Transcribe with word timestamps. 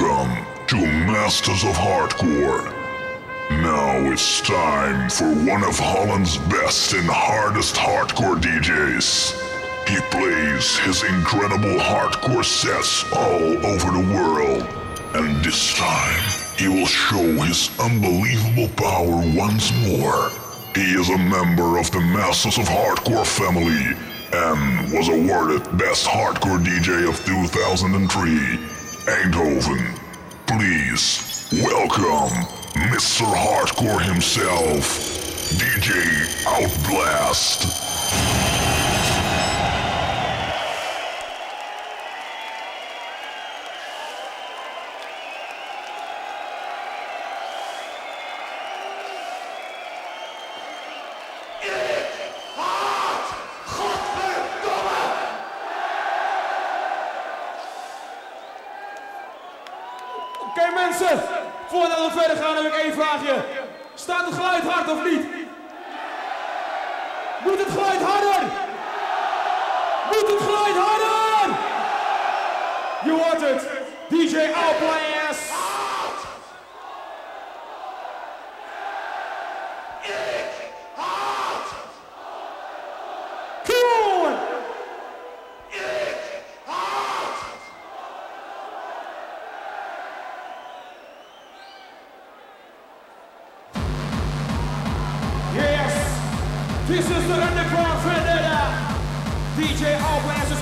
Welcome 0.00 0.44
to 0.68 0.76
Masters 0.76 1.64
of 1.64 1.74
Hardcore. 1.74 2.72
Now 3.50 4.12
it's 4.12 4.40
time 4.42 5.10
for 5.10 5.24
one 5.24 5.64
of 5.64 5.76
Holland's 5.76 6.38
best 6.38 6.92
and 6.92 7.08
hardest 7.08 7.74
hardcore 7.74 8.36
DJs. 8.36 9.34
He 9.88 9.96
plays 10.10 10.78
his 10.78 11.02
incredible 11.02 11.80
hardcore 11.80 12.44
sets 12.44 13.04
all 13.12 13.66
over 13.66 13.90
the 13.90 14.14
world. 14.14 14.62
And 15.16 15.44
this 15.44 15.74
time, 15.74 16.22
he 16.56 16.68
will 16.68 16.86
show 16.86 17.24
his 17.42 17.68
unbelievable 17.80 18.68
power 18.76 19.20
once 19.34 19.72
more. 19.88 20.30
He 20.76 20.94
is 20.94 21.08
a 21.08 21.18
member 21.18 21.78
of 21.78 21.90
the 21.90 22.00
Masters 22.00 22.58
of 22.58 22.66
Hardcore 22.66 23.26
family 23.26 23.96
and 24.32 24.92
was 24.92 25.08
awarded 25.08 25.64
Best 25.76 26.06
Hardcore 26.06 26.62
DJ 26.62 27.08
of 27.08 27.16
2003, 27.24 28.77
Eindhoven. 29.06 29.98
Please 30.46 31.48
welcome 31.62 32.30
Mr. 32.90 33.24
Hardcore 33.24 34.02
himself, 34.02 34.84
DJ 35.58 36.04
Outblast. 36.44 38.37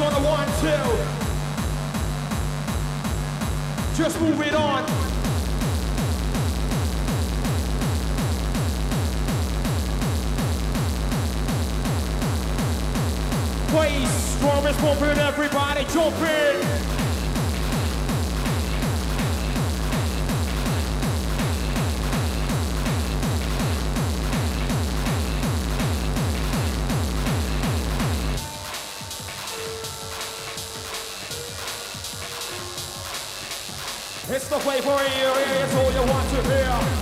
On 0.07 0.23
the 0.23 0.29
one, 0.29 0.47
two. 0.61 0.87
Just 4.01 4.21
move 4.21 4.41
it 4.41 4.55
on. 4.55 4.85
Please, 13.69 14.11
strongest 14.37 14.79
pumping, 14.79 15.19
everybody 15.19 15.85
jump 15.87 16.15
in. 16.21 16.96
It's 34.77 34.85
for 34.85 34.91
you, 34.91 35.33
it's 35.65 35.75
all 35.75 35.91
you 35.91 36.13
want 36.13 36.29
to 36.29 36.43
hear. 36.43 36.96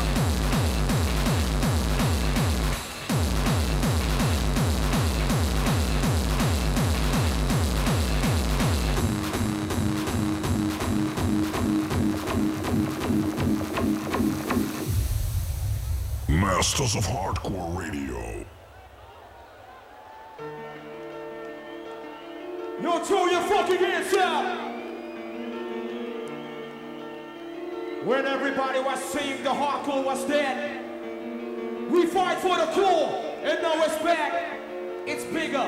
For 32.45 32.59
the 32.59 32.67
core, 32.73 33.25
and 33.43 33.63
now 33.63 33.83
it's 33.85 33.97
back. 34.03 34.61
It's 35.07 35.25
bigger, 35.25 35.67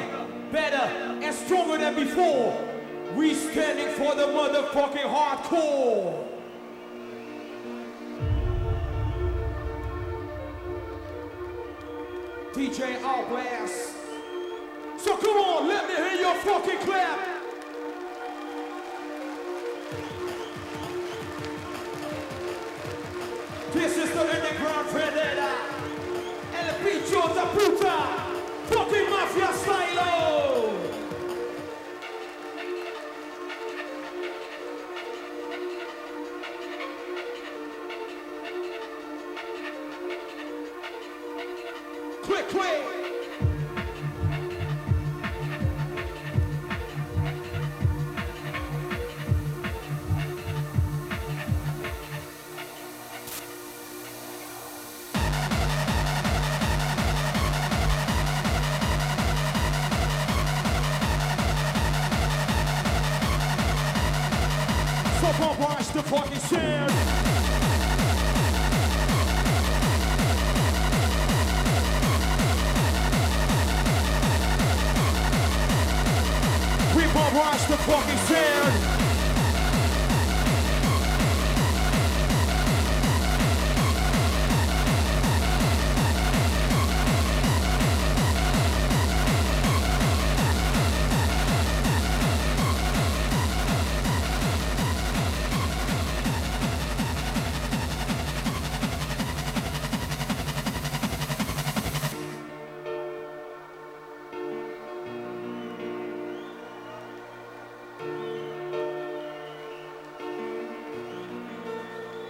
better, 0.52 0.84
and 1.24 1.34
stronger 1.34 1.78
than 1.78 1.94
before. 1.94 2.52
We 3.14 3.32
standing 3.32 3.88
for 3.94 4.14
the 4.14 4.26
motherfucking 4.26 5.08
hardcore. 5.08 6.22
DJ 12.52 13.00
Outblast. 13.00 13.94
So 14.98 15.16
come 15.16 15.36
on, 15.38 15.68
let 15.68 15.88
me 15.88 15.94
hear 15.94 16.20
your 16.20 16.34
fucking 16.34 16.78
clap. 16.80 17.20
This 23.72 23.96
is 23.96 24.10
the 24.12 24.20
underground 24.20 24.88
vendetta. 24.90 25.45
da 27.46 27.52
puta! 27.52 27.94
Toca 28.70 28.96
em 28.96 29.10
máfia, 29.10 29.52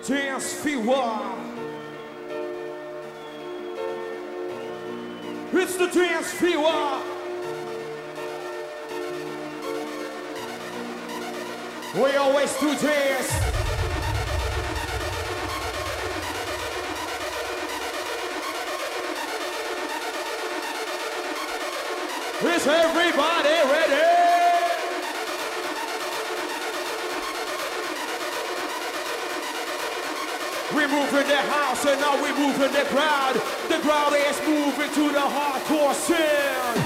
Dance 0.06 0.62
transfigurar. 0.62 1.34
It's 5.52 5.76
the 5.76 5.86
dance 5.88 6.32
transfigurar. 6.34 7.02
We 11.96 12.16
always 12.16 12.52
do 12.60 12.76
dance. 12.78 13.32
Is 22.44 22.66
everybody 22.68 23.48
ready? 23.72 23.85
we 30.86 30.92
moving 30.92 31.26
the 31.28 31.36
house 31.36 31.84
and 31.86 32.00
now 32.00 32.14
we 32.22 32.30
moving 32.32 32.72
the 32.72 32.84
crowd. 32.86 33.34
The 33.68 33.78
crowd 33.78 34.14
is 34.14 34.40
moving 34.46 34.92
to 34.94 35.12
the 35.12 35.20
hardcore 35.20 35.94
sound. 35.94 36.85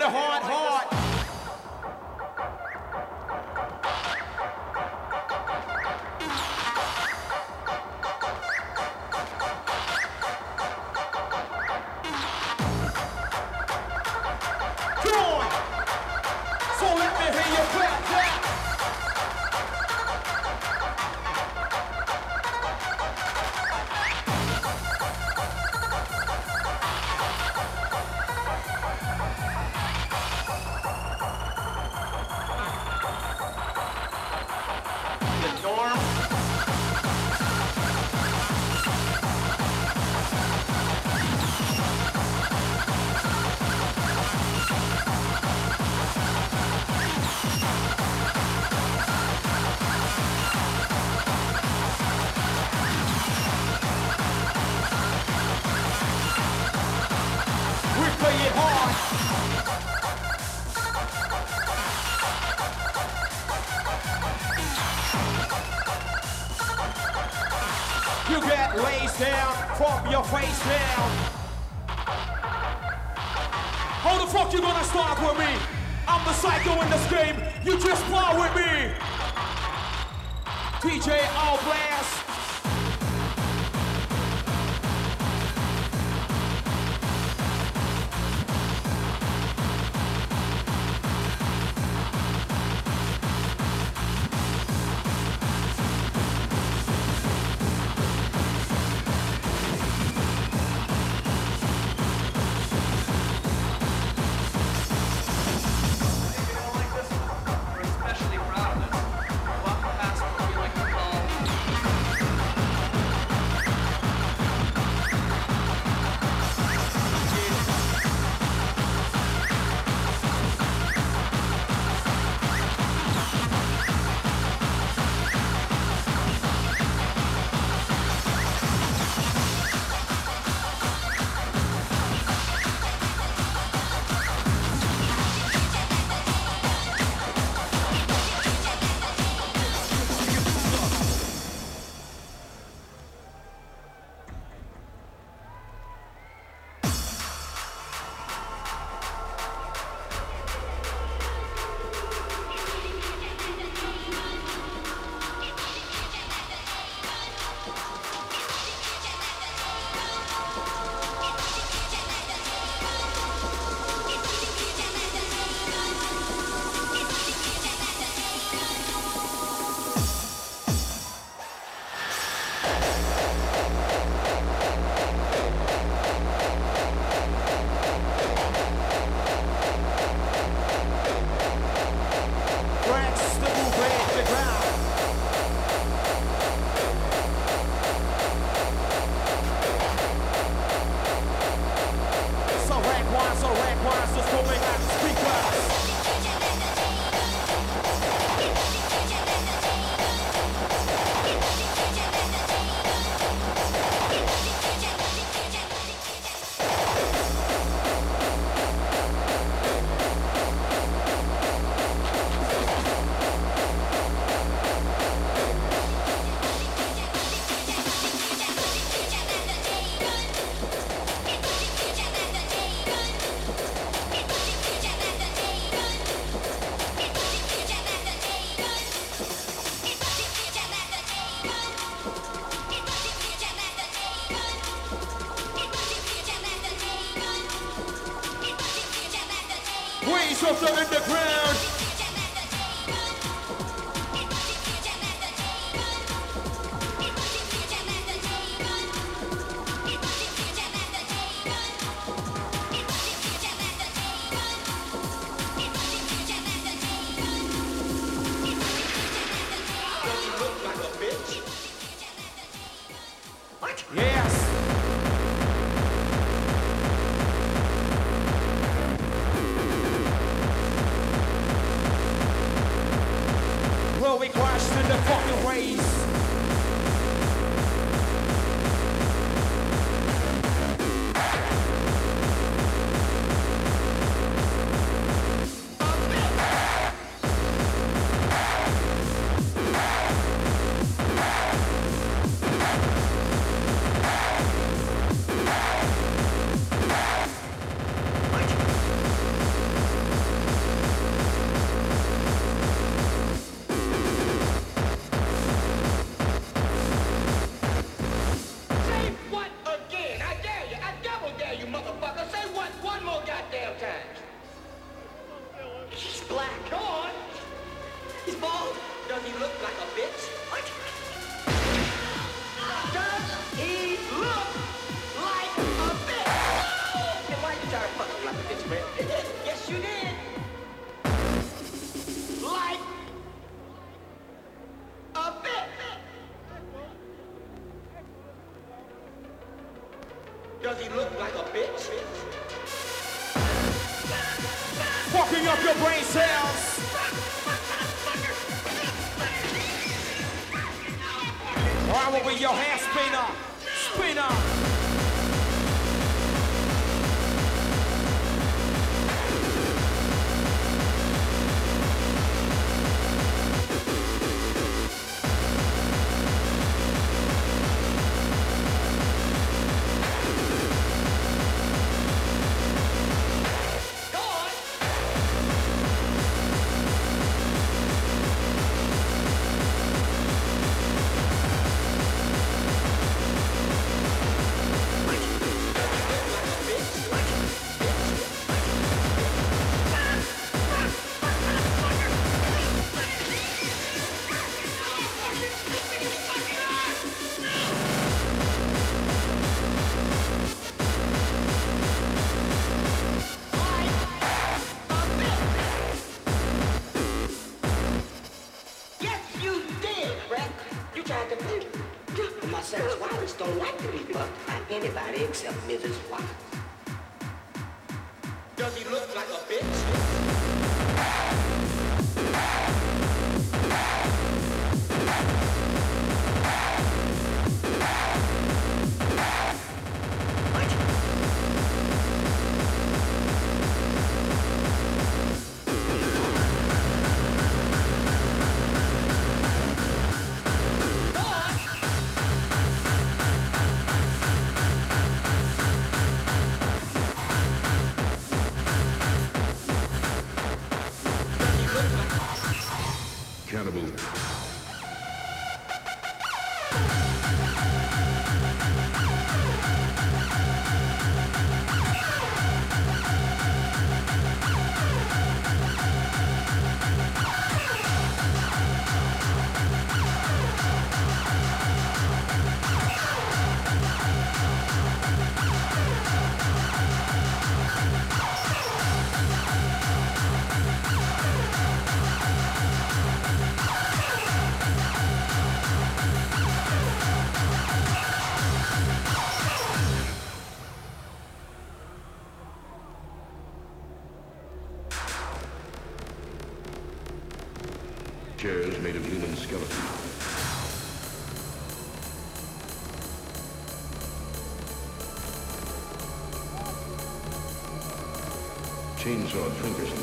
Chainsaw 509.31 509.49
fingers 509.61 510.00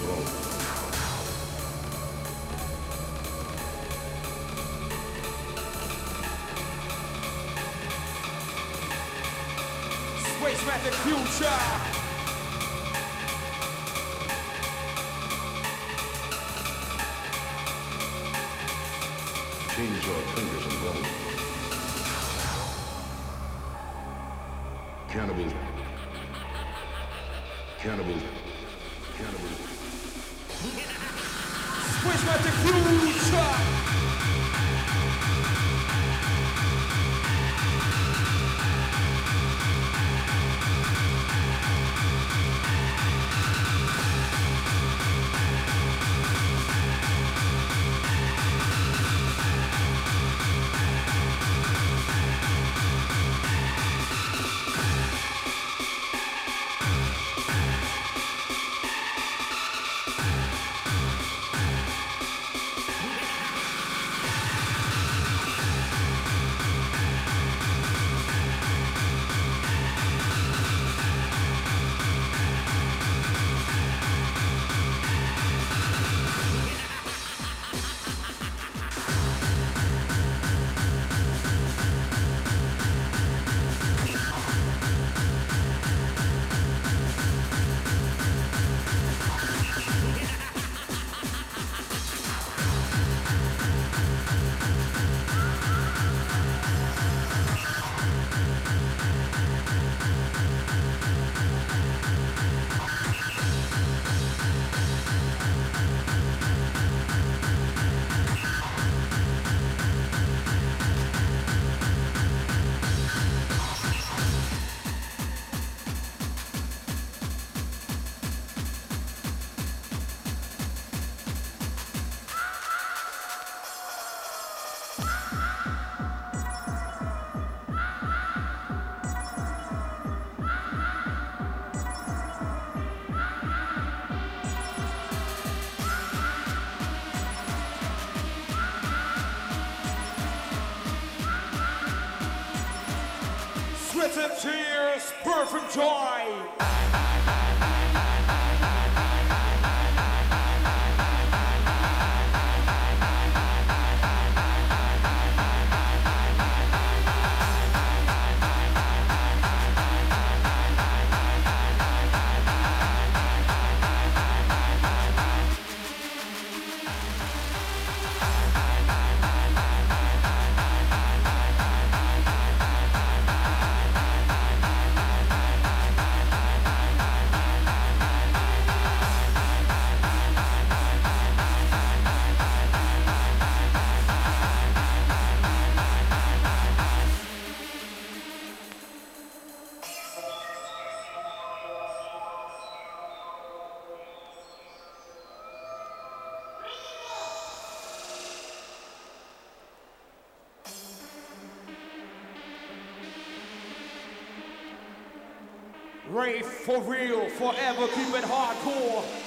for 206.68 206.82
real, 206.82 207.26
forever, 207.30 207.88
keep 207.94 208.14
it 208.14 208.24
hardcore. 208.24 209.17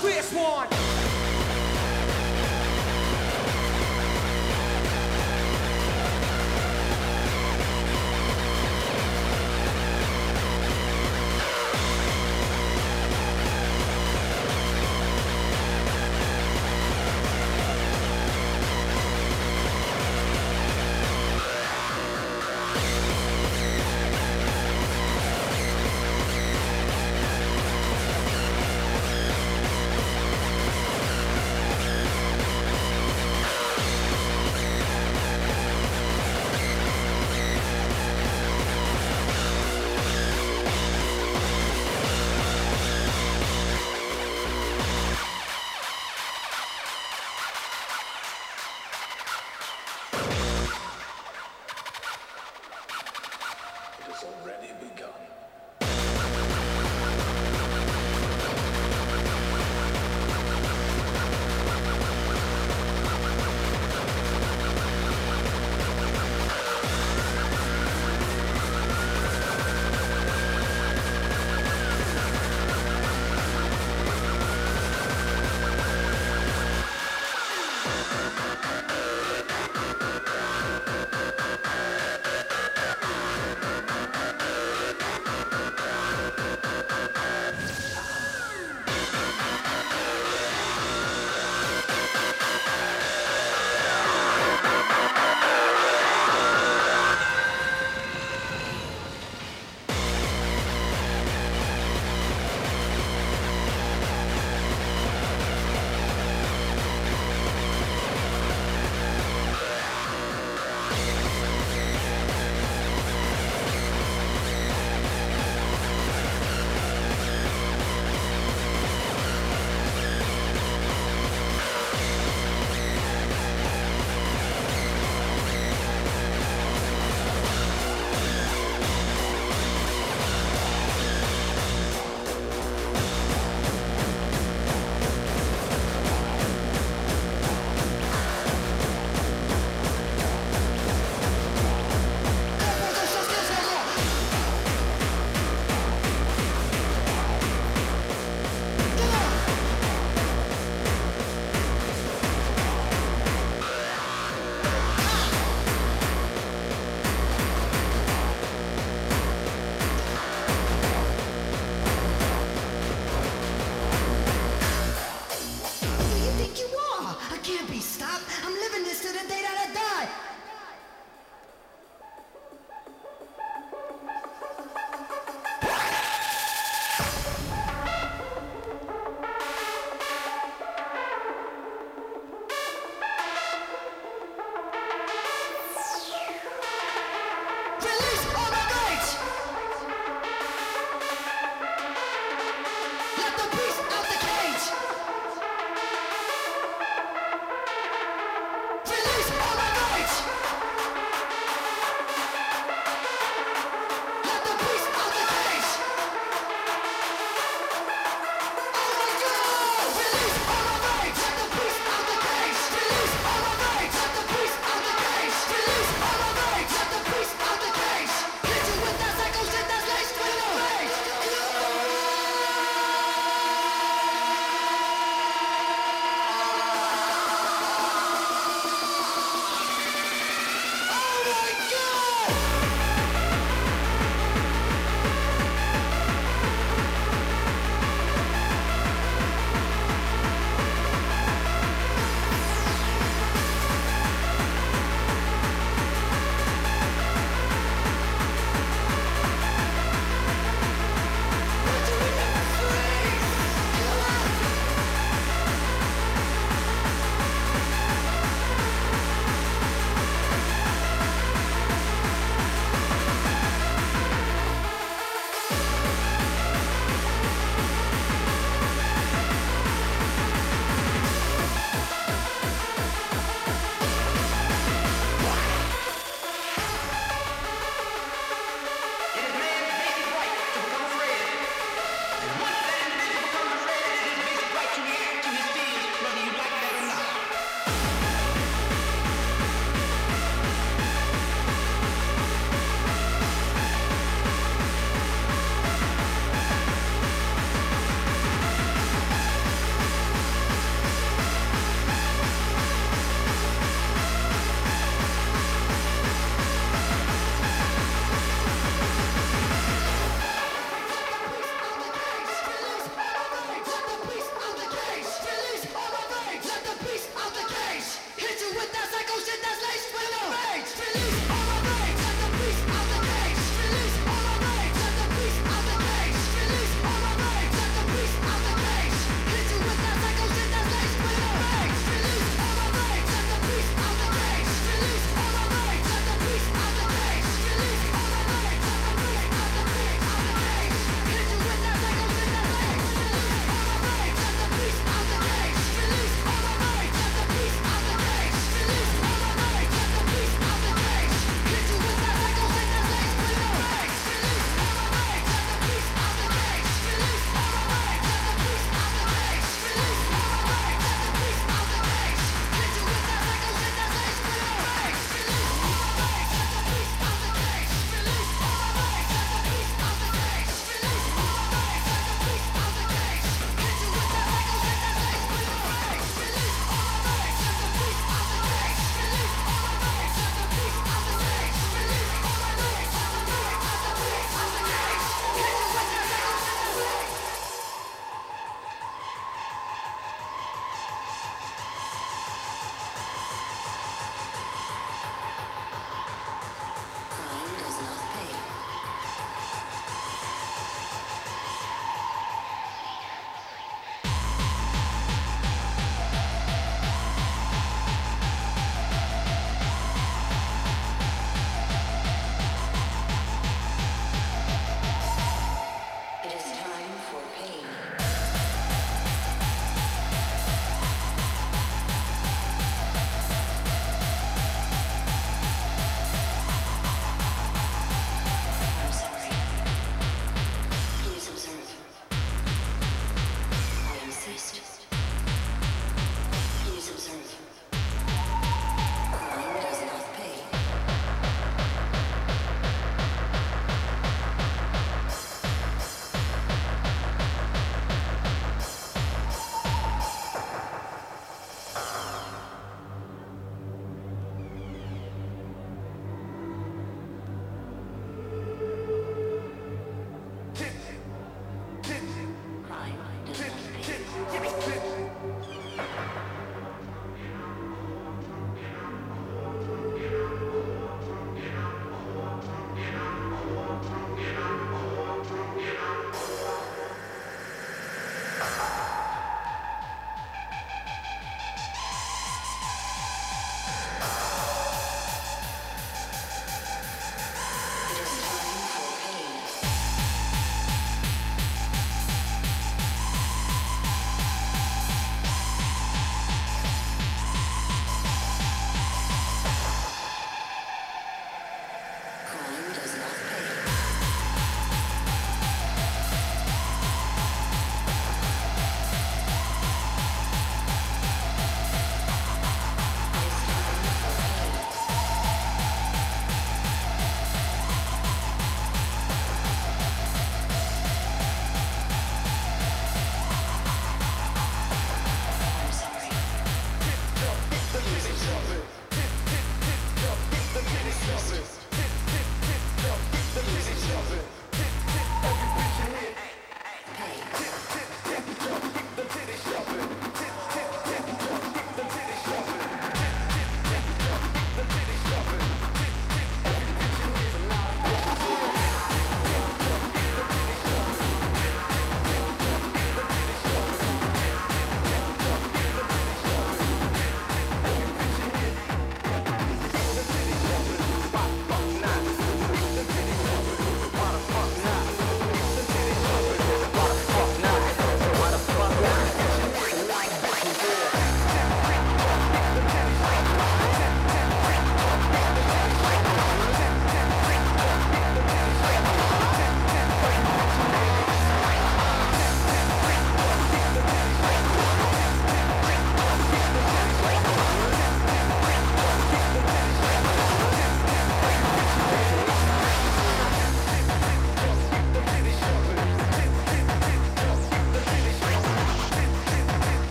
Smoke 0.00 0.14
this 0.14 0.30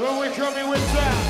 When 0.00 0.18
we're 0.18 0.32
coming 0.32 0.70
with 0.70 0.92
that. 0.94 1.29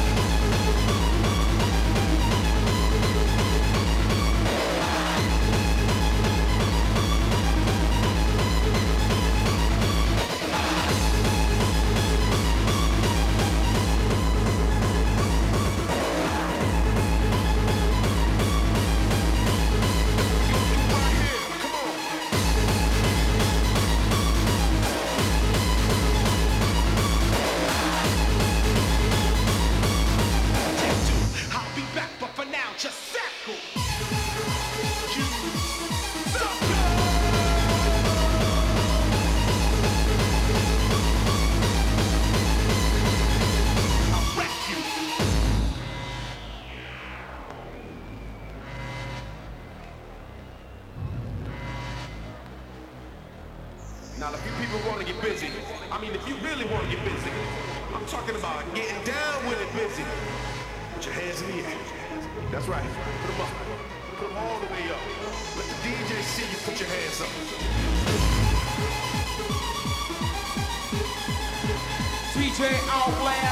DJ 72.61 72.76
Outblast. 72.92 73.50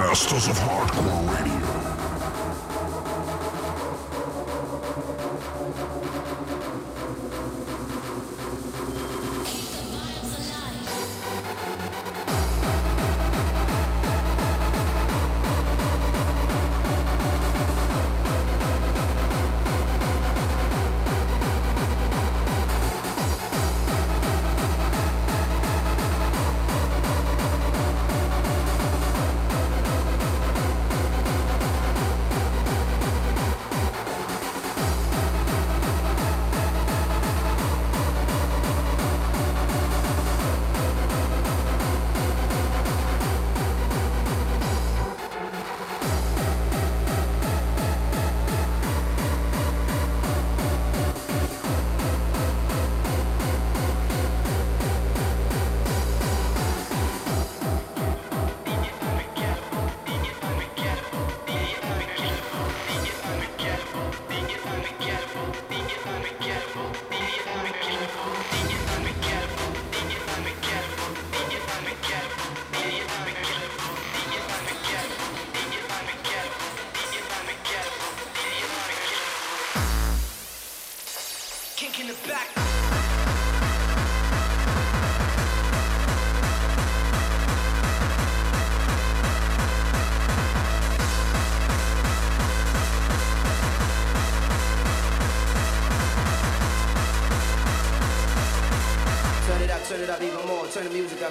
Masters 0.00 0.48
of 0.48 0.56
Hardcore 0.56 1.28
Radio. 1.28 1.79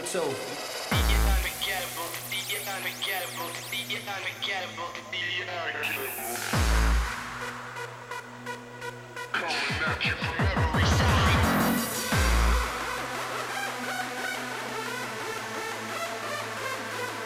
So. 0.10 0.22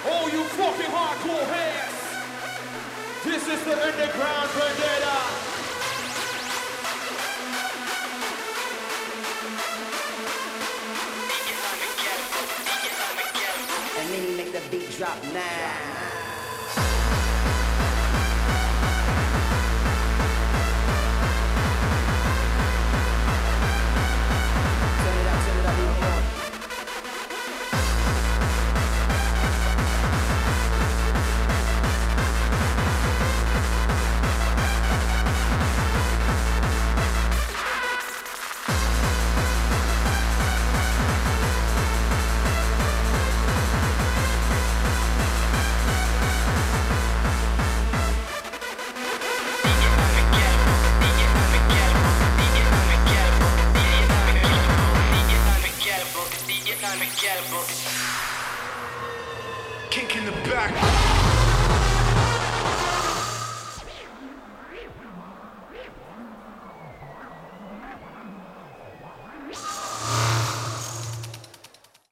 Oh, 0.06 0.30
you 0.32 0.44
fucking 0.44 0.92
hardcore 0.92 1.48
heads! 1.54 1.96
This 3.24 3.48
is 3.48 3.64
the 3.64 3.72
underground 3.72 4.50
vendetta! 4.50 5.43
Now. 15.22 15.83